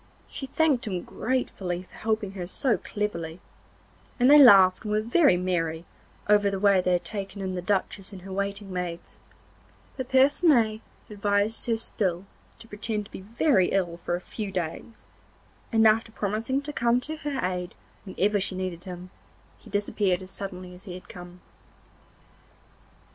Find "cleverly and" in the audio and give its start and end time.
2.79-4.31